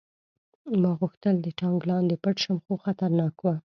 [0.81, 3.45] ما غوښتل د ټانک لاندې پټ شم خو خطرناک و